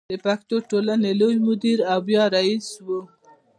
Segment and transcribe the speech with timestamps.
[0.09, 2.87] د پښتو ټولنې لوی مدیر او بیا رئیس و.